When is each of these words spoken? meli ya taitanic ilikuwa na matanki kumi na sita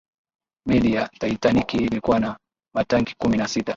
meli 0.67 0.93
ya 0.93 1.09
taitanic 1.19 1.73
ilikuwa 1.73 2.19
na 2.19 2.37
matanki 2.75 3.15
kumi 3.17 3.37
na 3.37 3.47
sita 3.47 3.69